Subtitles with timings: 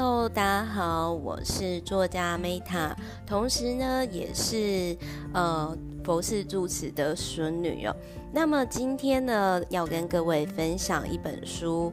[0.00, 2.94] Hello，大家好，我是作家 Meta，
[3.26, 4.96] 同时呢也是
[5.34, 7.92] 呃佛寺住持的孙女哦。
[8.32, 11.92] 那么今天呢要跟各位分享一本书，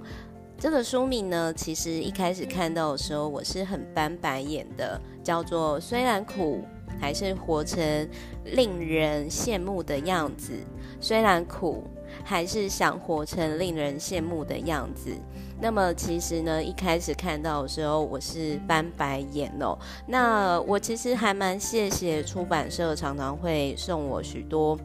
[0.55, 6.63] 这个书名呢其实一开始看到的时候我是很翻白眼的，叫做《虽然苦
[7.01, 8.07] 还是活成
[8.43, 10.53] 令人羡慕的样子》，
[11.01, 11.83] 虽然苦
[12.23, 15.09] 还是想活成令人羡慕的样子。
[15.59, 19.77] 那么其实呢，一开始看到的时候，我是翻白眼哦。
[20.05, 24.77] 那我其实还蛮谢谢出版社常常会送我许多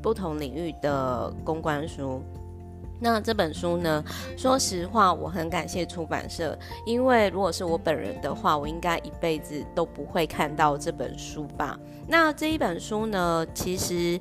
[0.00, 2.22] 不同领域的公关书。
[3.00, 4.02] 那这本书呢，
[4.36, 11.76] 说实话，我很感谢出版社，因为如果是我本人的话，我应该一辈子都不会看到这本书吧。
[12.06, 14.20] 那这一本书呢，其实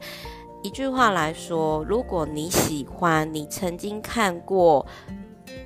[0.63, 4.83] 一句话来说，如果你喜欢，你曾经看过。《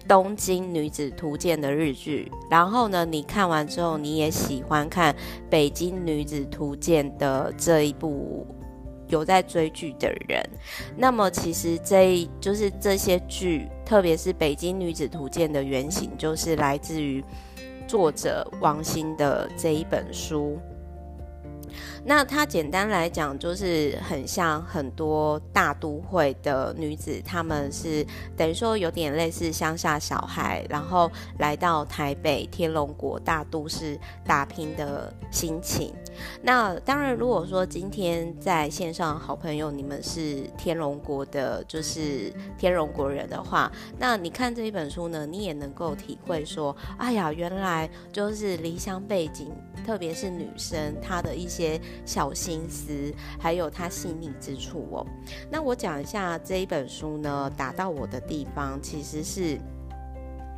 [0.08, 5.14] 东京女子图鉴》的日剧，然后呢，你看完之后，你也喜欢看
[5.50, 8.46] 《北京女子图鉴》的这一部，
[9.08, 10.44] 有在追剧的人，
[10.96, 17.24] 那么其实这就是这些剧，特别是《北京女子图鉴》的原型，就是来自于
[17.88, 20.60] 作者王心的这一本书。
[22.04, 28.06] 那它简单来讲，就是很像很多大都会的女子，她们是
[28.38, 35.94] 等于说有点类似乡下小孩，然后来到台北天龙国大都市打拼的心情。
[36.42, 49.52] 那当然，如果说今天在线上好朋友你们是天龙国的，就是天龙国人的话，那你看这一本书呢，你也能够体会说，哎呀，原来就是离乡背景，
[49.86, 51.80] 特别是女生她的一些。
[52.06, 55.06] 小心思，还有她细腻之处哦。
[55.50, 59.60] 那我讲一下这一本书呢，打到我的地方，其实是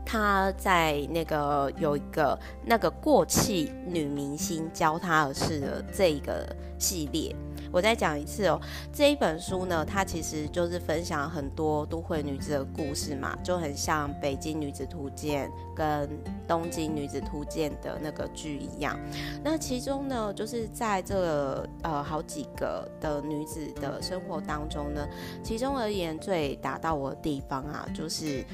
[0.08, 6.48] 他在那个有一个那个过气女明星教他的事的这一个
[6.80, 7.36] 系列。
[7.70, 8.58] 我再讲一次哦，
[8.94, 16.08] 这一本书呢，它其实就是分享很多都会女子的故事嘛，就很像《北京女子图鉴》跟
[16.48, 18.98] 《东京女子图鉴》的那个剧一样。
[19.44, 25.06] 那其中呢，就是在这个呃好几个的女子的生活当中呢，
[25.44, 28.46] 其中而言最打到我的地方啊，就是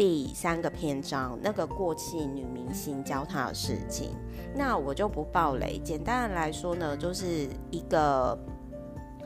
[0.00, 4.16] 第三个篇章那个过气女明星教她的事情。
[4.54, 8.34] 那我就不爆雷，简单的来说呢，就是一个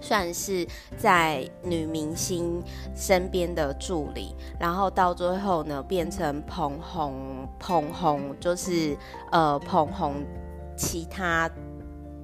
[0.00, 0.66] 算是
[0.98, 2.60] 在女明星
[2.92, 8.96] 身边的助理，然后到最后呢，变成捧红捧红，就是
[9.30, 10.24] 呃捧红
[10.76, 11.48] 其他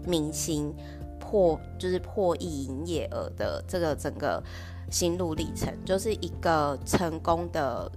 [0.04, 0.74] 明星
[1.20, 4.42] 破就是破亿营业额的这个整个
[4.90, 7.88] 心路历程，就是一个成功的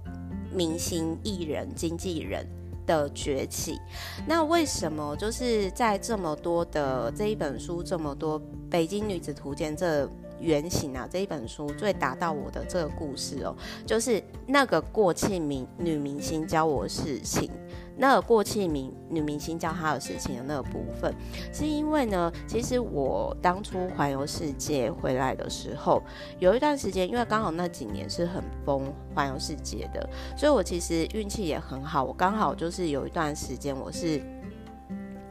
[0.54, 2.46] 明星艺人经纪人
[2.86, 3.78] 的崛起，
[4.26, 13.56] 那为什么就是在这么多的这一本书，这么多《北京女子图鉴》这原型啊，这一本书最打到我的这个故事哦，
[13.86, 17.50] 就是那个过气明女明星教我事情。
[17.96, 21.14] 那个过气明女明星叫她的事情的那个部分，
[21.52, 26.02] 是因为呢，其实我当初环游世界回来的时候，
[26.38, 34.20] 有一段时间，因为刚好那几年是很疯环游世界的，所以我其实运气也很好，我刚好就是有一段时间我是。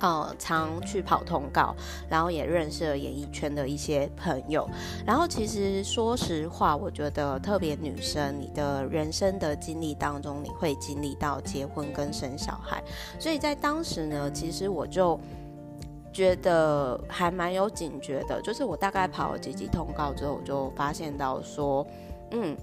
[0.03, 1.73] 呃，常去跑通告，
[2.09, 4.69] 然后也认识了演艺圈的一些朋友。
[5.05, 12.83] 然后其实说实话，我觉得特别女生，你的人生的经历当中，你会经历到结婚跟生小孩。
[13.17, 15.17] 所以在当时呢，其实我就
[16.11, 18.41] 觉得还蛮有警觉的。
[18.41, 21.87] 就是我大概跑了几集通告之后，我就发现到说，
[22.31, 22.57] 嗯。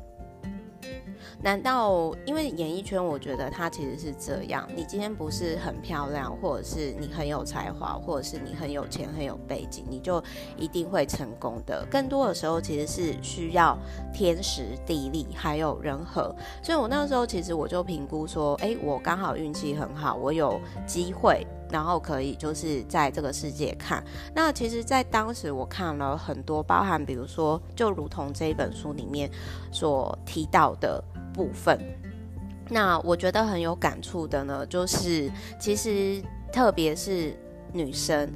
[1.42, 4.68] 难道因为演艺圈，我觉得它其实是这样。
[4.76, 10.22] 你今天不是很漂亮，或者是你很有才华，或者是你很有钱、很有背景，你就
[10.58, 11.86] 一定会成功的。
[11.90, 13.74] 更多的时候，其实是需要
[14.12, 16.34] 天时地利还有人和。
[16.62, 24.04] 所以我那时候其实我就评估说，哎，我刚好运气很好，我有机会，然后可以就是在这个世界看。
[24.34, 29.30] 那其实，在当时我看了很多，包含比如说，就如同这一本书里面
[29.72, 31.02] 所提到的。
[31.40, 31.80] 部分，
[32.68, 36.22] 那我觉得很有感触的呢，就是其实
[36.52, 37.34] 特别是
[37.72, 38.30] 女生，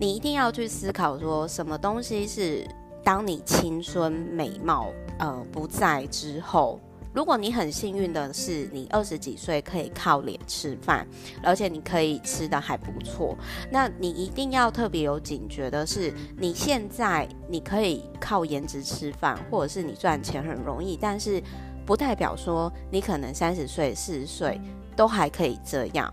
[0.00, 2.66] 你一定要去思考说，什么东西是
[3.04, 4.88] 当你青春美貌
[5.20, 6.80] 呃不在之后，
[7.14, 11.06] 如果你很幸运的是你二十几岁可以靠脸吃饭，
[11.40, 13.38] 而且你可以吃得还不错，
[13.70, 21.40] 那你一定要特别有警觉的是，你现在你可以靠颜值吃饭，或者是你赚钱很容易，但是。
[21.90, 24.60] 不代表说你可能三十岁、四十岁
[24.94, 26.08] 都还可以这样。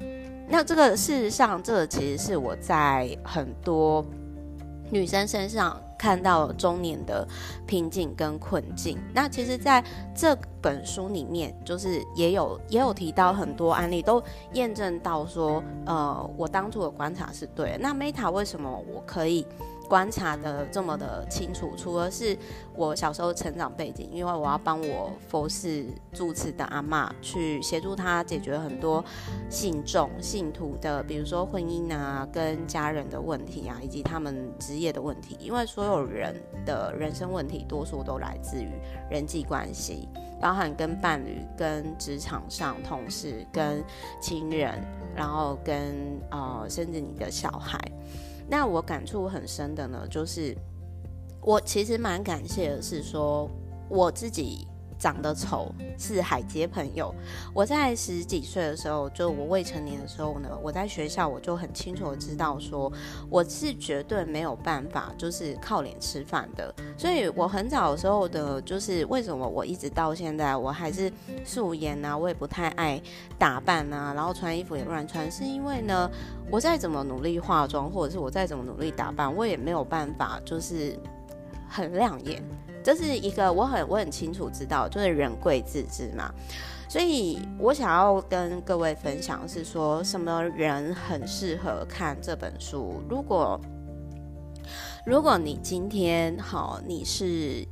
[0.50, 4.04] 那这个事实上，这个其实是我在很多
[4.90, 7.28] 女生身上看到中年的
[7.68, 8.98] 瓶颈跟困境。
[9.14, 9.84] 那其实在
[10.16, 14.20] 这本书里面，就是也有也有提到很多案例，都
[14.54, 17.78] 验证到说，呃，我当初的观察是对的。
[17.78, 19.46] 那 Meta 为什么我可以？
[19.88, 22.38] 观察的这么的清楚，除了是
[22.76, 29.04] 我小时候成长背景，因为我要帮我佛事住持的阿嬷去协助他解决很多
[29.50, 35.38] 信众信徒的，比如说婚姻啊、跟家人的问题啊，以及他们职业的问题。
[35.40, 36.36] 因为所有人
[36.66, 38.70] 的人生问题，多数都来自于
[39.10, 40.10] 人际关系，
[40.42, 43.82] 包含跟伴侣、跟职场上同事、跟
[44.20, 44.84] 亲人，
[45.16, 45.96] 然后跟
[46.30, 47.80] 呃甚至你的小孩。
[48.50, 50.56] 那我感触很深的呢，就是
[51.42, 53.50] 我其实蛮感谢的是说
[53.90, 54.68] 我自己。
[54.98, 57.14] 长得丑是海街朋友。
[57.54, 62.92] 我在十几岁的时候，就我未成年的时候呢，我在学校我就很清楚的知道说，
[63.30, 66.74] 我是绝对没有办法就是靠脸吃饭的。
[66.98, 71.12] 所以我很早的时候的，就是为什么我一直到现在我还是
[71.46, 73.02] 素颜啊，我也不太爱
[73.38, 76.10] 打扮啊，然后穿衣服也乱穿，是因为呢，
[76.50, 80.98] 我再怎么努力化妆，或者是我再怎么努力打扮，我也没有办法就是
[81.70, 82.44] 很亮眼。
[82.88, 86.34] 这是一个我很我很清楚知道，就是人贵自知嘛，
[86.88, 93.04] 所以我想要跟各位分享是说，什么人很适合看这本书。
[93.10, 93.60] 如果
[95.06, 97.68] 如果你今天好，你是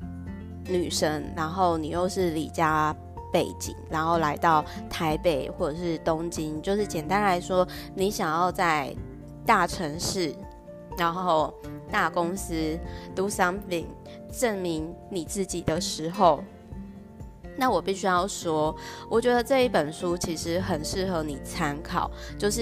[0.66, 2.94] 女生，然后你又是离家
[3.32, 8.94] 背景，然后来到台北或者是东京，就是简单来说，你想要在
[9.46, 10.36] 大城市，
[10.98, 11.54] 然后
[11.92, 12.78] 大公司
[13.16, 13.86] do something。
[14.32, 16.44] 证明你自己的时候，
[17.56, 18.76] 那我必须要说，
[19.10, 22.12] 我觉得这一本书其实很适合你参考。
[22.38, 22.62] 就是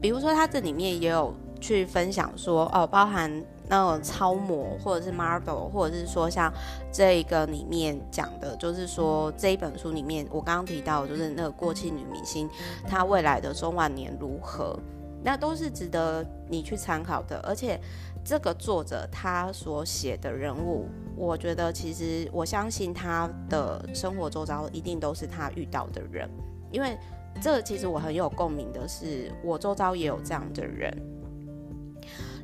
[0.00, 3.30] 比如说，它这里面也有去分享说，哦，包含
[3.68, 6.50] 那种超模或者是 model，或者是说像
[6.90, 12.48] 这个里面讲的，就是说这一本书里面我刚刚提到，就是那个过气女明星，
[12.88, 14.78] 她未来的中晚年如何，
[15.22, 17.78] 那都是值得你去参考的，而且。
[18.24, 26.28] 这个作者他所写的人物，我觉得其实我相信他的生活周遭一定都是他遇到的人，
[26.70, 26.96] 因为
[27.40, 30.96] 这其实我很有共鸣的是，我周遭也有这样的人。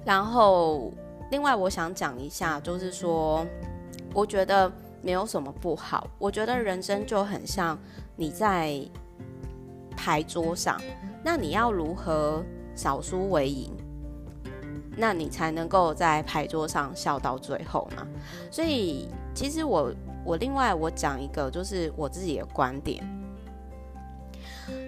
[0.05, 0.93] 然后，
[1.31, 3.47] 另外我想讲一下，就是说，
[4.15, 4.71] 我觉得
[5.03, 7.79] 没有什么不好，我觉得人生就很像
[8.17, 8.81] 你在
[9.97, 10.81] 牌桌上，
[11.23, 12.43] 那你要如何
[12.75, 13.77] 少输为赢？
[14.99, 18.07] 那你才能够在牌桌上笑到最后嘛。
[18.51, 19.93] 所以，其实我
[20.25, 23.03] 我另外我讲一个，就是我自己的观点，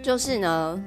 [0.03, 0.85] 就是呢，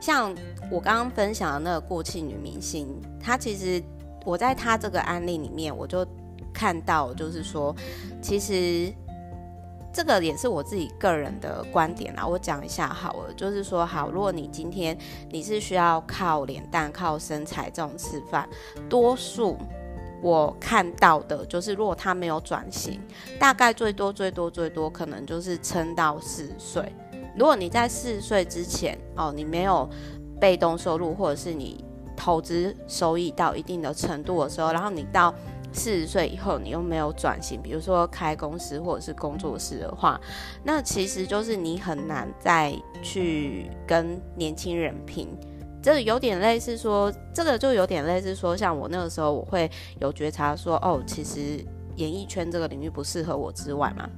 [0.00, 0.34] 像
[0.70, 2.88] 我刚刚分享的那个过气女明星，
[3.20, 3.82] 她其实
[4.24, 6.06] 我在她这个案例里面，我就
[6.52, 7.74] 看到，就是说，
[8.20, 8.92] 其实。
[9.94, 14.98] 这个也是我自己个人的观点啦，我讲一下好了，就是说，好，如果你今天
[15.30, 18.48] 你是需要靠脸蛋、靠身材这种吃饭，
[18.88, 19.56] 多数
[20.20, 23.00] 我看到的就是，如果他没有转型，
[23.38, 26.92] 大概最多最多最多可能就是撑到四十岁。
[27.36, 29.88] 如果你在四十岁之前哦，你没有
[30.40, 31.84] 被动收入，或者是你
[32.16, 35.32] 投资收益到一定的程度的时候，然后你到。
[35.74, 40.18] 四十岁以后，你又没有转型，比如说开公司或者是工作室的话，
[40.62, 45.28] 那其实就是你很难再去跟年轻人拼。
[45.82, 51.62] 这有点类似说，这个就有点类似说，像我那个时候，我会有觉察说，哦，其实
[51.96, 54.08] 演艺圈这个领域不适合我之外嘛。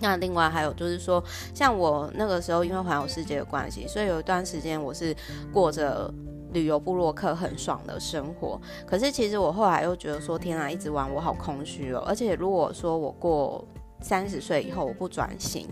[0.00, 1.22] 那另外还有就是说，
[1.54, 5.16] 像我那个时候因为环游世界的关系，所以有一段时间我是
[5.52, 6.12] 过着。
[6.56, 12.02] 旅游部落客很爽的生活，可是其实我后来又觉得说，天啊，一直玩我好空虚哦。
[12.06, 13.62] 而且如果说我过
[14.00, 15.68] 三十岁以后我不转型，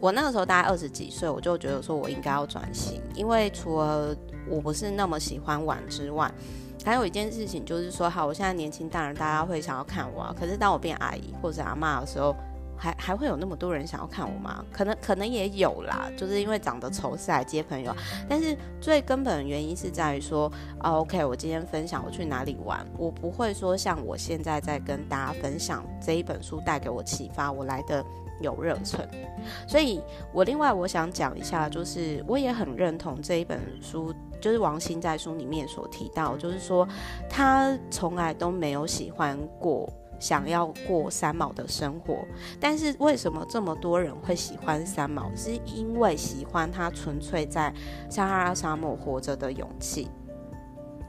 [0.00, 4.12] 我那个时候大概二十几岁，我就觉得说我应该要转型，因为除了
[4.48, 6.28] 我不是那么喜欢玩之外，
[6.84, 12.34] 还有一件事情就是说，好，我现在年轻大人，大家会想要看我啊，可是当我变阿姨或者阿嬷的时候。
[12.80, 14.64] 还还会有那么多人想要看我吗？
[14.72, 17.94] 可能可能也有啦，就是因为长得丑是来接朋友。
[18.26, 20.50] 但是最根本的原因是在于说，
[20.82, 28.02] 哦，OK，我今天分享我去哪里玩，我不会说像我现在在跟大家分享这一本书带给我启发，我来的
[28.40, 29.06] 有热忱。
[29.68, 30.00] 所以
[30.32, 36.88] 我另外我想讲一下，就是我也很认同这一本书，就是王鑫在书里面所提到，就是说
[37.28, 39.86] 他从来都没有喜欢过。
[40.20, 42.18] 想要过三毛的生活。
[42.60, 45.28] 但是为什么这么多人会喜欢三毛？
[45.34, 47.74] 是因为喜欢他纯粹在
[48.08, 50.08] 撒哈拉沙漠活着的勇气。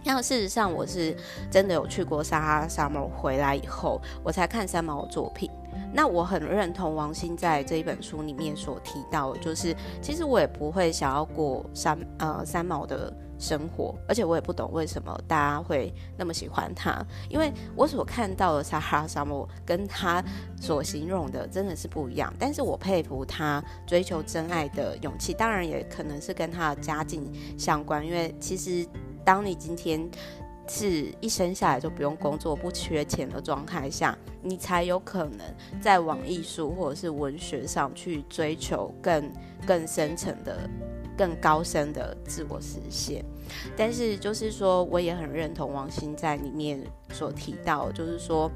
[0.04, 1.16] 那事实上，我是
[1.52, 5.48] 真的有去过撒哈拉沙漠，回来以后我才看三毛的作品。
[5.94, 20.24] 那我很认同王心在这一本书里面所提到的，就是其实我也不会想要过三呃三毛的生活，而且我也不懂为什么大家会那么喜欢他，因为我所看到的撒哈拉沙漠跟他
[20.60, 22.32] 所形容的真的是不一样。
[22.38, 28.88] 但是我佩服他追求真爱的勇气，当然也可能是跟他的家境相关，因为其实
[29.26, 30.08] 当你今天。
[30.68, 35.42] 是一生下来就不用工作、不缺钱的状态下，你才有可能
[35.82, 39.30] 在往艺术或者是文学上去追求更
[39.68, 40.70] 更深层的、
[41.18, 43.24] 更高深的自我实现。
[43.76, 48.50] 但是，就是说，我也很认同王鑫在里面所提到，就是说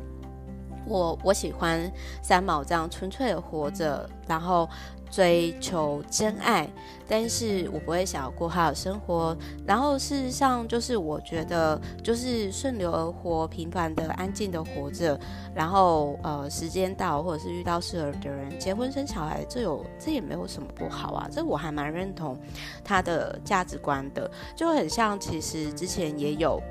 [0.86, 1.92] 我我喜欢
[2.24, 4.70] 三毛这样纯粹的活着，然后。
[5.16, 6.68] 追求真爱，
[7.08, 9.34] 但是我不会想要过好的生活。
[9.66, 15.18] 然后事实上，就是我觉得，就是顺流而活，平凡的、安静的活着。
[15.56, 21.30] 然后呃，时间到，或者是遇到适合的人，结婚生小孩，这有这也没有什么不好啊。
[21.32, 22.38] 这我还蛮认同
[22.84, 26.62] 他的价值观的，就很像，其实之前也有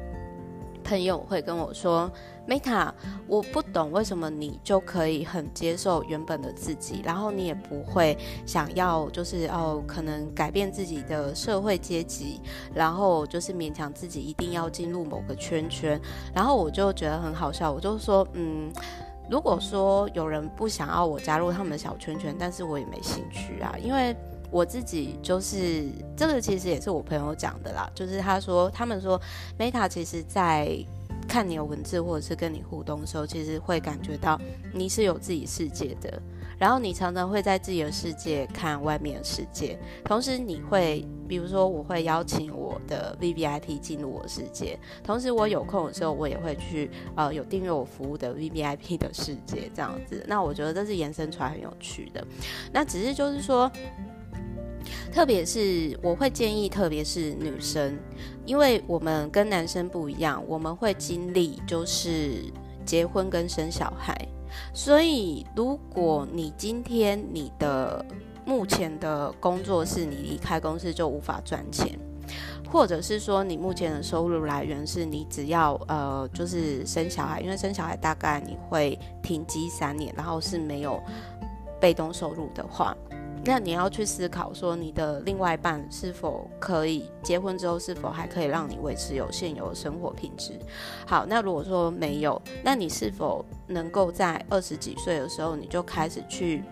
[0.84, 2.12] 朋友会跟我说。
[2.46, 2.92] Meta，
[3.26, 12.42] 我不懂为什么你就可以很接受原本的自己，然后你也不会想要就是哦，可能改变自己的社会阶级，
[12.74, 15.98] 然后就是勉强自己一定要进入某个圈圈，
[16.34, 18.70] 然后我就觉得很好笑，我就说，嗯，
[19.30, 24.14] 如果说有人不想要我加入他们的小圈圈，但是我也没兴趣啊，因为
[24.50, 29.18] 我自己就是这个其实也是我朋友讲的啦，就是他说他们说
[29.58, 30.76] Meta 其实在。
[31.26, 34.40] 看你的文字或者是跟你互动的时候，其实会感觉到
[34.72, 36.22] 你是有自己世界的，
[36.58, 52.24] 然后你常常会在自己的世界看外面的世界，同时你会，比如说我会邀请我的 VVIP 进入我的世界，同时我有空的时候我也会去呃有订阅我服务的 VVIP 的世界这样子，那我觉得这是延伸出来很有趣的，
[52.72, 53.70] 那只是就是说。
[55.12, 57.98] 特别是我会建议，特别是女生，
[58.44, 62.44] 因为我们跟男生不一样，我们会经历就是
[62.84, 64.16] 结婚跟生小孩，
[64.72, 68.04] 所以如果你今天你的
[68.44, 71.98] 目前的工作是你离开公司就无法赚钱，
[72.70, 81.02] 或者是说你目前的收入来源是你只要呃就是生小孩，因为生小孩大概你会停机三年，然后是没有
[81.80, 82.96] 被动收入的话。
[83.46, 90.58] 那你要去思考说，你的另外一半是否可以结婚之后，是否还可以让你维持有现有的生活品质？
[91.06, 96.64] 好，那如果说没有，那你是否能够在二十几岁的时候，你就开始去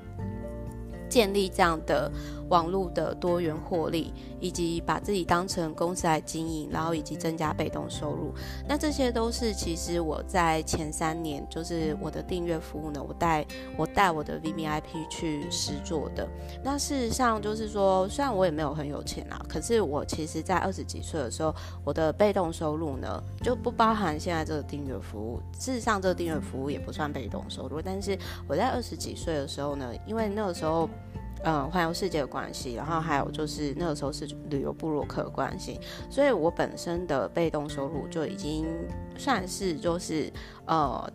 [1.09, 2.11] 建立这样的？
[2.53, 8.31] 网络的多元获利，以及把自己当成公司来经营，然后以及增加被动收入，
[8.69, 16.29] 那这些都是其实我在前三年，就是我的订阅服务呢，我带我带我的 VVIP 去实做的。
[16.63, 25.41] 那事实上就是说，虽然我也没有很有钱啦，可是我其实在二十几岁的时候，我的被动收入呢就不包含现在这个订阅服务。
[25.59, 30.87] 事实上，这个订阅服务也不算被动收入，但是我在二十几岁的时候呢，因为那个时候。
[31.45, 38.67] 嗯，环游世界的关系，然后还有就是那个时候是旅游部落客关系，所以我本身的被动收入就已经
[39.19, 40.33] 算是就是
[40.67, 41.11] 呃，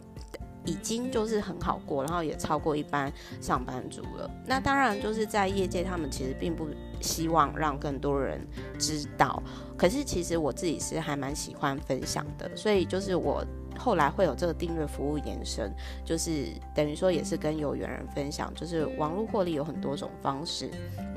[0.65, 4.29] 已经就是很好过，然后也超过一般上班族了。
[4.45, 6.67] 那当然就是在业界，他们其实并不
[6.99, 8.45] 希望让更多人
[8.77, 9.41] 知道，
[9.77, 13.45] 可是其实我自己是还蛮喜欢分享的，所以就是我。
[13.77, 15.71] 后来会有这个订阅服务延伸，
[16.03, 20.69] 就是等于说也是跟有缘人分享，就是网络获利有很多种方式，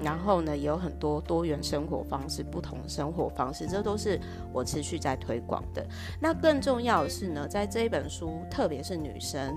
[0.02, 4.20] 然后呢也有很多多元生活方式，不同生活方式，这都是
[4.52, 5.84] 我持续在推广的。
[6.20, 9.56] 那更重要的是呢，在这一本书，特别是女生，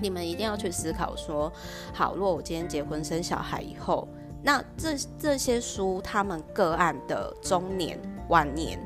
[0.00, 1.52] 你们一定要去思考说，
[1.92, 4.08] 好，如果我今天结婚生小孩以后，
[4.42, 7.98] 那这这些书他们个案的中年
[8.28, 8.78] 晚年，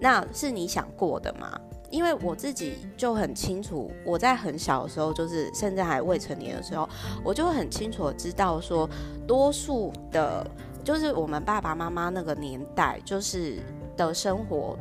[0.00, 1.60] 那是你想过的吗？
[1.94, 6.88] 因为我自己就很清楚，我在很小的时候，就是甚至还未成年的时候，
[7.22, 8.90] 我就很清楚知道说，
[9.28, 10.44] 多数的，
[10.82, 13.60] 就是我们爸爸妈妈那个年代，就是
[13.96, 14.76] 的生活，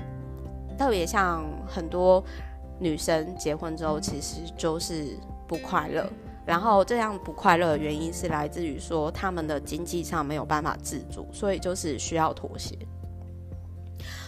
[0.75, 2.23] 特别像很多
[2.79, 5.15] 女生结婚之后，其实就是
[5.47, 6.09] 不快乐。
[6.47, 12.75] 然后这样不快乐的原因是来自于说，他们的经济上没有办法自主，所以就是需要妥协。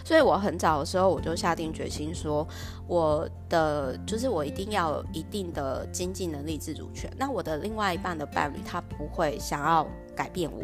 [0.06, 2.48] 所以我很早的时候我就下定决心说，
[2.88, 7.12] 我的就是我一定要有一定的经济能力、自主权。
[7.18, 10.62] 那我的另外一半的伴侣，他不会想要改变我，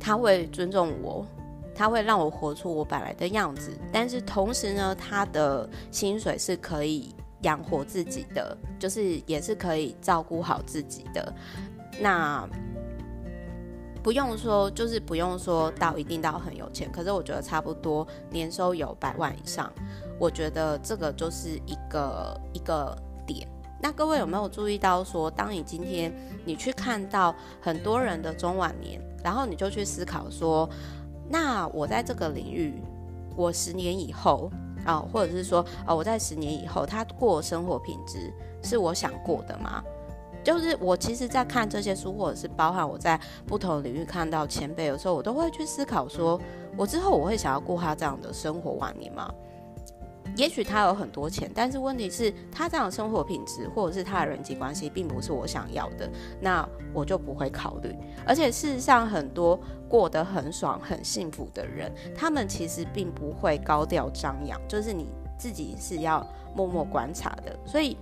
[0.00, 1.26] 他会尊重我，
[1.74, 3.70] 他会让我活出我本来的样子。
[3.92, 11.30] 但是同时呢，他的薪水是可以养活自己的，就是也是可以照顾好自己的。
[12.00, 12.48] 那。
[14.06, 19.68] 不用说，就是不用说到一定到很有钱，可是我觉得差不多年收有百万以上，
[20.16, 22.96] 我觉得这个就是一个一个
[23.26, 23.48] 点。
[23.82, 30.70] 那各位有没有注意到说，当你今天你去看到很多人的中晚年，然后你就去思考说，
[31.28, 32.80] 那我在这个领域，
[33.34, 34.48] 我十年以后
[34.84, 38.32] 啊，或者是说啊，我在十年以后，他过生活品质
[38.62, 39.82] 是我想过的吗？
[40.46, 46.40] 就是我其实，在看这些书，或者是包含我在不同领域看到前辈的时候，我都会去思考说，
[46.76, 49.28] 我之后我会想要过他这样的生活晚年吗？
[50.36, 56.08] 也许他有很多钱，但是问题是，他这样的生活品质，或者是他的人际关系，并不是我想要的，
[56.40, 57.92] 那我就不会考虑。
[58.24, 66.24] 而且事实上，很多过得很爽、很幸福的人，他们其实并不会高调张扬，就是你自己是要
[66.54, 67.98] 默默观察的，所以。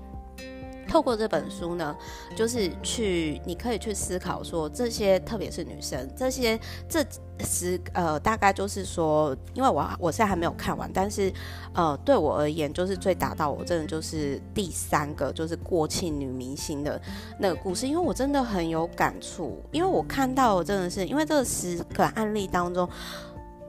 [0.85, 1.95] 透过这本书呢，
[2.37, 7.05] 就是去，你可以去思考说，这些特别是女生，这些这
[7.41, 11.33] 十呃，大概就是说，因为我我现在还没有看完，但是
[11.73, 17.01] 呃，对我而言，就是最打到我，真的就是第三个，就是过气女明星的
[17.39, 22.89] 那个故事，因为我真的很有感触，因为我看到真的是，因为这十个案例当中。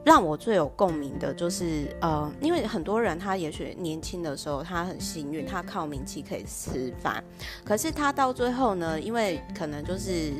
[0.05, 7.23] 让我最有共鸣的就是，呃，因为很多人他也许年轻的时候他很幸运，他靠名气可以吃饭，
[7.65, 10.31] 可是他到最后呢，因为可能就是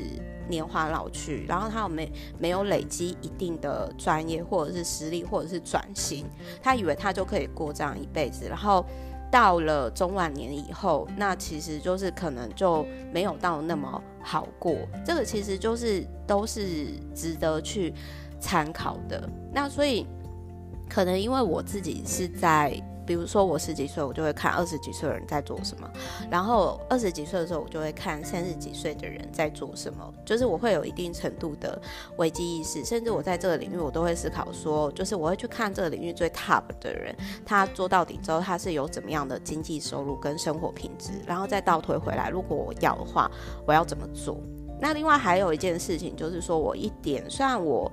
[0.48, 6.24] 年华老去，然后他有没没有累积一定的专业或者是实力或者是转型，
[6.62, 8.86] 他以为他就可以过这样一辈子，然后
[9.32, 17.92] 到了中晚年以后，那其实就是可能就没有到那么好过，这个其实就是都是值得去。
[18.40, 19.28] 参考的。
[19.52, 20.06] 那所以
[20.88, 25.88] 可能因为我自己是在，比如说我十几岁，我就会看二十几岁的人在做什么，
[26.30, 31.80] 然后二十几岁的时候，我就会看三十几岁的人在做什么，就是我会有一定程度的
[32.18, 43.30] 危机意识，甚至我在这个领域，我都会思考说，就是我会去看这个领域最 top 的人，他做到底之后，他是有怎么样的经济收入跟生活品质，然后再倒推回来，如果我要的话，
[43.66, 44.36] 我要怎么做？
[44.80, 47.90] 那另外还有一件事情，就是说我一点，虽然我。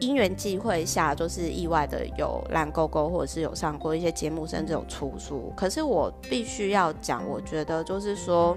[0.00, 5.52] 因缘际会下，就是意外的有烂勾勾，或者是有上过一些节目，甚至有出书。
[5.56, 8.56] 可是我必须要讲，我觉得就是说，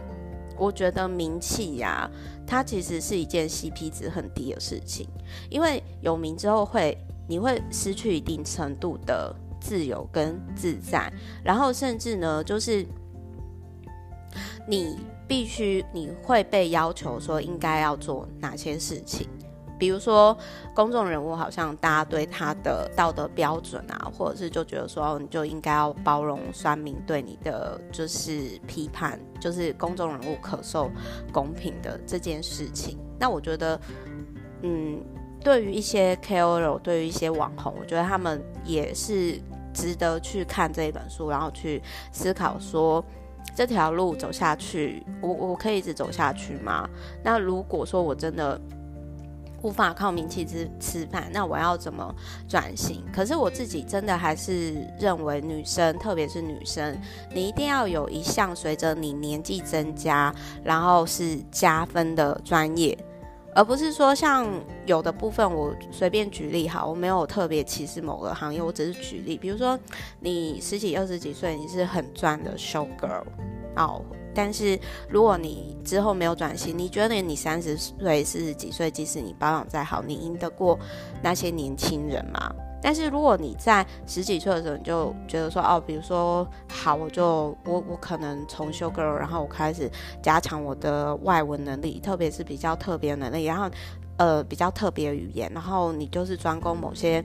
[0.57, 2.09] 我觉得名气呀，
[2.45, 5.07] 它其实是一件 CP 值很低的事情。
[5.49, 6.97] 因为有名之后会，
[7.27, 11.11] 你会失去一定程度的自由跟自在，
[11.43, 12.85] 然后甚至呢，就是
[14.67, 14.97] 你
[15.27, 19.27] 必须你会被要求说应该要做哪些事情。
[19.79, 20.37] 比如说，
[20.75, 30.91] 公众人物好像大家对他的道德标准啊，或者是就觉得说，你就应该要包容酸民对你的就是批判，就是公众人物可受
[31.31, 32.99] 公平的这件事情。
[33.17, 33.79] 那我觉得，
[34.63, 35.01] 嗯，
[35.41, 39.39] 对于一些 KOL，对于一些网红，我觉得他们也是
[39.73, 43.01] 值得去看这一本书，然后去思考说，
[43.55, 46.89] 这条路走下去，我我可以一直走下去吗？
[47.23, 48.59] 那如果说我真的。
[49.61, 52.13] 无法靠名气吃吃饭，那我要怎么
[52.47, 53.03] 转型？
[53.13, 56.97] 可是我自己真的还是认为，女生，特别是女生，
[57.33, 62.97] 你一定要有一项随着你年纪增加，然后是加分的专业，
[63.53, 64.47] 而不是说像
[64.85, 69.77] 有的部分，我随便举例哈，我没有特别歧视某个行业，我只是举例，比如说
[70.21, 73.23] 你十几、二十几岁，你是很赚的 show girl，
[73.75, 74.01] 哦。
[74.33, 80.77] 但是如果你之后没有转型，你觉得你三十岁、四十几岁，即使你保养再好，你赢得过
[81.21, 82.53] 那些年轻人吗？
[82.81, 93.69] 但是如果你在十几岁的时候，你就觉得说，哦，比如说，好，我就我我可能从修 girl，然后我开始加强我的外文能力，特别是比较特别能力，然后
[94.17, 97.23] 呃比较特别语言，然后你就是专攻某些。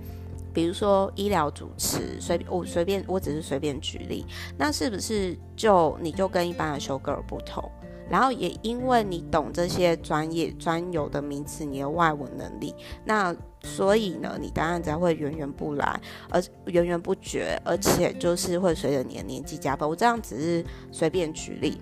[0.54, 4.24] 比如说医疗主持，随我随便，我只是随便举例，
[4.56, 7.68] 那是不是就你就跟一般的 show girl 不同？
[8.08, 12.72] 然后也因为你懂这些专业专有的名词，你的外文能力，
[13.04, 19.88] 那所以呢，你当然才会源源不来，而源源不绝，而且就是会随着你的年纪加分。
[19.88, 21.80] 我这样只是随便举例，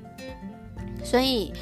[1.04, 1.52] 所以。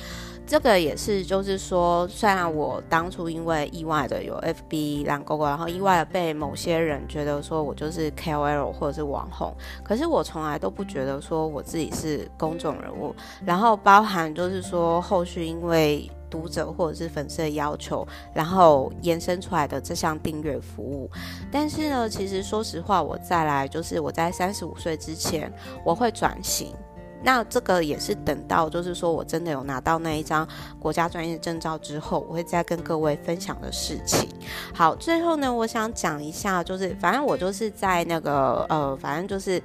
[0.50, 13.14] 这个也是，就是说，虽然我当初因为意外的有 FB 蓝勾勾，然后意外的被某些人觉得说我就是 KOL 或者是网红，可是我从来都不觉得说我自己是公众人物。
[13.44, 21.08] 然后包含就是说后续因为读者或者是粉丝的要求，然后延伸出来的这项订阅服务。
[21.52, 25.52] 但是呢，其实说实话，我再来就是我在三十五岁之前，
[25.84, 26.74] 我会转型。
[27.22, 30.46] 那这个也是等到，就是说我真的有拿到那一张
[30.78, 34.28] 国家专业证照之后，我会再跟各位分享的事情。
[34.74, 39.62] 好，最后呢，我想讲一下，就是反正我就是在那个呃，反正就是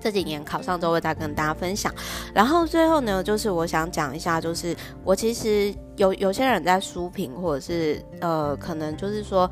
[0.00, 1.92] 这几年考上之后会再跟大家分享。
[2.32, 4.74] 然后最后呢，就是我想讲一下，就是
[5.04, 9.50] 我其实有有些人在书评，或者是呃，可能就是说。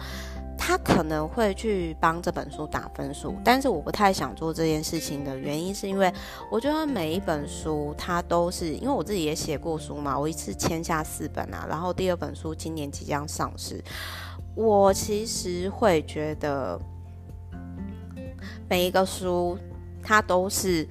[0.64, 6.10] 他可能会去帮这本书打分数，但是我不太想做这件事情的原因，是因为
[6.52, 13.82] 我觉得每一本书它都是，因为我自己也写过书嘛，我一次签下四本啊，然后第二本书今年即将上市，
[14.54, 16.80] 我其实会觉得
[18.68, 19.58] 每一个书
[20.00, 20.88] 它都是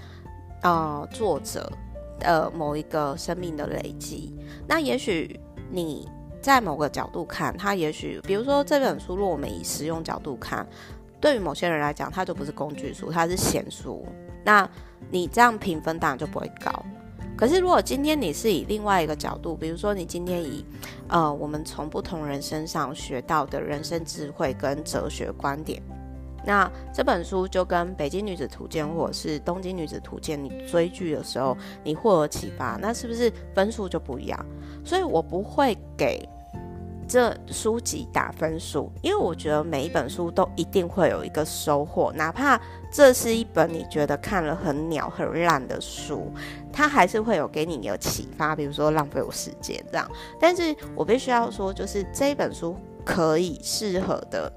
[0.64, 1.72] 呃作者
[2.20, 5.40] 的某一个生命的累积，那也许
[5.72, 6.10] 你。
[6.42, 10.68] 在某个角度看，它也许，比如说这本书，如果我们以实用角度看，
[11.20, 14.06] 对于某些人来讲，它就不是工具书，它是闲书。
[14.44, 14.68] 那
[15.12, 16.72] 你这样评分当然就不会高。
[17.38, 20.66] 可是如果今天你是以另外一个角度，比如说你今天以，
[21.08, 25.82] 呃，我们从不同人身上学到的人生智慧跟哲学观点。
[26.46, 34.46] 那这本书就跟《北京女子图鉴》或者是《东京女子图鉴》，你追剧的时候你获得启发，那是不是分数就不一样？
[34.84, 36.28] 所以我不会给
[37.08, 42.60] 这书籍打分数，因为我觉得每一本书都一定会有一个收获，哪怕
[42.92, 46.32] 这是一本你觉得看了很鸟很烂的书，
[46.72, 50.10] 它还是会有给你有启发，比如说浪费我时间这样。
[50.40, 52.76] 但是我必须要说，就是这一本书
[53.06, 54.52] 可以适合的。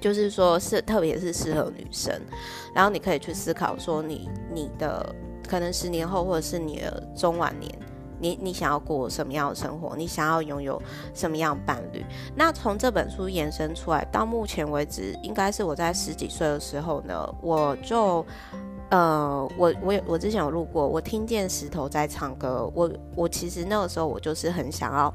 [0.00, 2.18] 就是说，是特别是适合女生，
[2.74, 5.14] 然后你可以去思考说你，你的
[5.46, 7.70] 可能十年后，或者是你的中晚年，
[8.18, 9.94] 你你想要过什么样的生活？
[9.94, 10.80] 你想要拥有
[11.12, 12.02] 什么样的伴侣？
[12.34, 18.24] 那从这本书延伸出来，到目前为止，应该是我在十几岁的时候呢，我就
[18.88, 25.12] 呃，我我我之前有录过，我听见石头在唱歌，我我其实那个时候我就是很想要。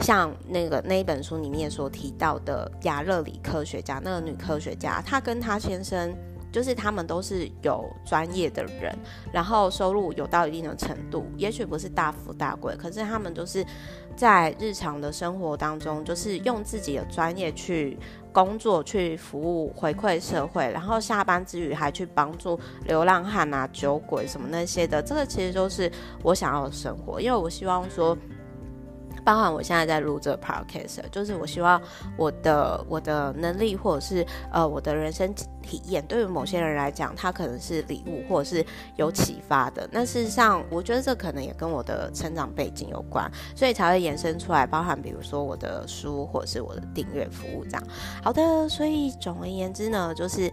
[0.00, 6.14] 像那个那一本书里面所提到的亚勒里科学家，那个女科学家，她跟她先生，
[6.52, 8.96] 就是他们都是有专业的人，
[9.32, 13.64] 然后收入有到一定的程度，也许不是大富大贵，可是他们都是
[14.16, 17.96] 在日常的生活当中，就是用自己的专业去
[18.32, 25.90] 工作、去服务、回馈社会，然后下班之余还去帮助流浪汉啊、酒鬼什么那些的，这个其实都是
[26.22, 28.16] 我想要的生活，因为我希望说。
[29.24, 31.80] 包含我现在在录这 podcast，就是我希望
[32.16, 38.64] 我的我的能力或者是呃我的人生体验，对于某些人来讲，它可能是礼物或者是
[38.96, 39.88] 有启发的。
[39.90, 44.66] 那事实上，我觉得这可能也跟我的成长背景有关，所以才会延伸出来。
[44.66, 47.82] 包含比如说我的书或者是我的订阅服务这样。
[48.22, 50.50] 好的，所以总而言之呢，就是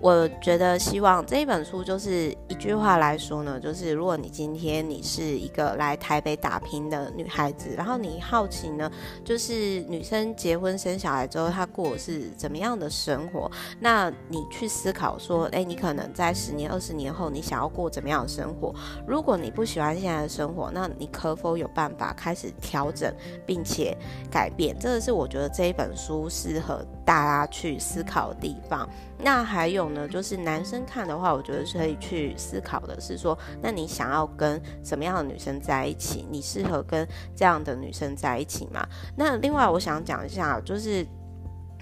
[0.00, 8.90] 我觉得希望这一本书就是一句话来说呢，就是如果你今天你是一个来台北打拼的女孩子，然后你好奇呢，
[9.24, 13.50] 就是女生结婚生小孩之后，她过的是怎么样的生活？
[13.78, 18.74] 那你去思考说，诶，你可能在十年、二十年后，你想要过怎么样的生活？
[19.06, 23.14] 如果你不喜欢现在的生活，那你可否有办法开始调整
[23.46, 23.96] 并且
[24.30, 24.76] 改变？
[24.78, 28.88] 这个是我觉得这一本书适合大家去思考的地方。
[29.22, 36.26] 那还有呢，就是男生看的话，我觉得可以去思考的是说，那你想要跟什么样的女生在一起？
[36.30, 38.86] 你适合跟这样的女生在一起吗？
[39.16, 41.06] 那另外，我想讲一下，就是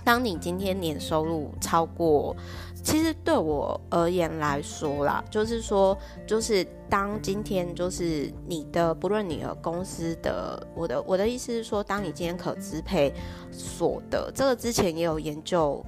[0.04, 2.34] 当你今天年收入超过，
[2.82, 13.12] 其实对我而言来说啦，就是说，就是当今天就是你的，不论你的公司的，我的我的意思是说，当你今天可支配
[13.50, 15.84] 所得，这个之前也有研究。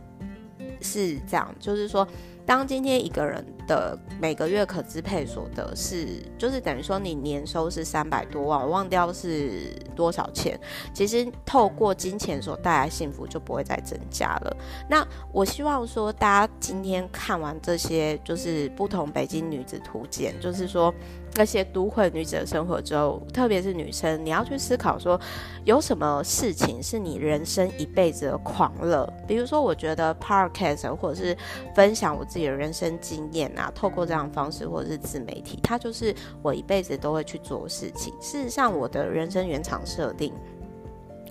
[0.83, 2.07] 是这样，就是说，
[2.51, 10.59] 当今天一个人的每个月可支配所得是，就是等于说你年收是三百多万，我忘掉是多少钱。
[10.93, 14.57] 其实透过金钱所带来幸福就不会再增加了。
[14.89, 20.93] 那我希望说，大家今天看完这些，就是不同北京女子图鉴，就是说，
[21.35, 25.19] 那些都会女子的生活之后，特别是女生，你要去思考说，
[25.64, 29.11] 有什么事情是你人生一辈子的狂热？
[29.27, 31.37] 比如说，我觉得 podcast 或者是
[31.75, 38.12] 分享我自己的人生经验啊，透过这样的方式或者是自媒体，它就是我一辈子都会去做事情。
[38.21, 40.33] 事实上，我的人生原厂设定。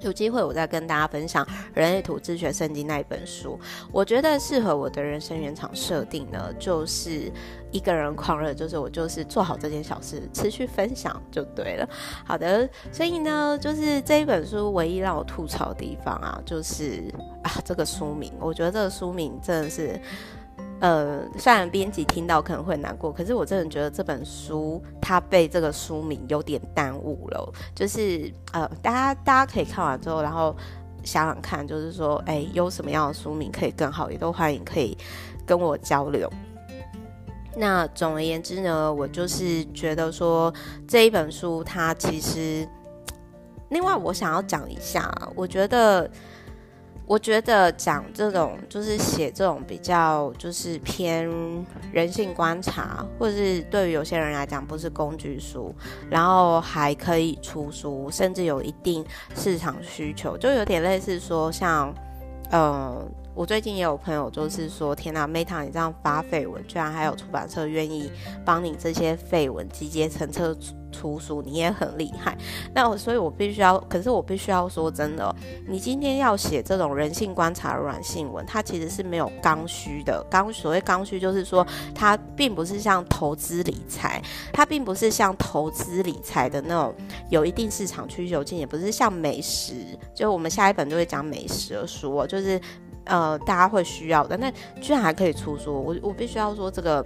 [0.01, 3.59] 有机会我再跟大家分享《人类图自学圣经》那一本书，
[3.91, 7.31] 我觉得适合我的人生原厂设定呢，就是
[7.71, 11.87] 一个人狂热，就是我就是做好这件小事，持续分享就对了。
[12.25, 17.03] 好的，所以呢，就是这一本书唯一让我吐槽的地方啊，就是
[17.43, 19.99] 啊这个书名，我觉得这个书名真的是。
[20.79, 27.53] 呃，虽然编辑听到可能会难过，可是我真的觉得这本书它被这个书名有点耽误了。
[27.75, 30.55] 就是呃，大家大家可以看完之后，然后
[31.03, 34.97] 想想看，就是说，哎，有什么样的书名可以更好，也都欢迎可以
[35.45, 36.31] 跟我交流。
[37.57, 40.53] 那总而言之呢，我就是觉得说
[40.87, 42.65] 这一本书它其实，
[43.69, 46.09] 另外我想要讲一下，我觉得。
[47.09, 51.27] 我觉得讲这种就是写这种比较就是偏
[51.91, 55.73] 人性观察，或者是对于有些人来讲不是工具书，
[56.07, 59.03] 然后还可以出书，甚至有一定
[59.35, 61.91] 市场需求，就有点类似说像，
[62.51, 63.03] 嗯，
[63.39, 68.11] 我最近也有朋友就是说，天哪，Meta 你这样发废文，居然还有出版社愿意
[68.43, 70.53] 帮你这些废文集结成册。
[70.91, 72.35] 出书你也很厉害，
[72.73, 75.33] 那我所以，我必须要，可是我必须要说真的，
[75.67, 80.25] 你今天要写这种人性观察软性文，它其实是没有刚需的。
[80.31, 84.19] 刚所谓刚需，就是说它并不是像投资理财，
[84.51, 86.93] 它并不是像投资理财的那种
[87.29, 89.75] 有一定市场需求性，也不是像美食，
[90.15, 92.59] 就我们下一本就会讲美食的书，就是
[93.09, 94.37] 呃大家会需要的。
[94.37, 97.05] 那居然还可以出书，我我必须要说这个。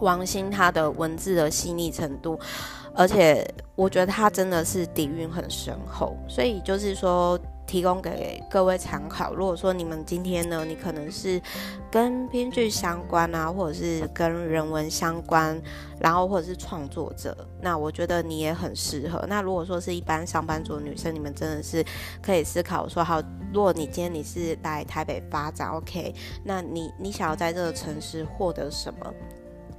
[0.00, 2.36] 王星他的文字的细腻程度，
[2.94, 9.34] 而且我觉得他真的是底蕴很深厚，所以就是说提供给各位参考。
[9.34, 11.40] 如果说你们今天呢，你可能是
[11.90, 15.58] 跟编剧相关啊，或者是跟人文相关，
[15.98, 19.24] 然后或者是创作者，那我觉得你也很适合。
[19.26, 21.82] 那如果说是一般上班族女生，你们真的是
[22.20, 23.22] 可以思考说，好，
[23.54, 29.14] 如果你今天你是来台北发展，OK，那你你想要在这个城市获得什么？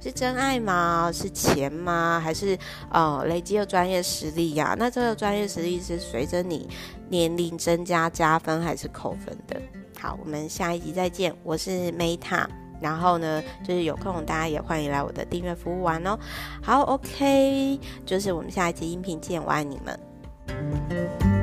[0.04, 1.10] 是真爱吗？
[1.10, 2.20] 是钱吗？
[2.22, 2.58] 还是
[2.90, 6.68] 呃累积的专业实力呀、那这个专业实力是随着你
[7.08, 9.58] 年龄增加加分还是扣分的？
[9.98, 11.34] 好，我们下一集再见。
[11.42, 12.44] 我是 Meta，
[12.82, 16.18] 然后呢，就是有空大家也欢迎来我的订阅服务玩哦。
[16.62, 21.33] 好，OK，就是我们下一集音频见，我爱你们。